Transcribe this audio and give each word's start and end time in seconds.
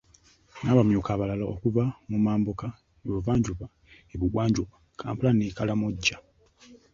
N’abamyuka 0.63 1.09
abalala 1.13 1.45
okuva 1.53 1.83
mu 2.09 2.17
Mambuka, 2.25 2.67
e 3.05 3.07
Buvanjuba, 3.11 3.65
e 4.13 4.15
Bugwanjuba, 4.19 4.73
Kampala 4.99 5.31
ne 5.33 5.47
Karamoja. 5.57 6.17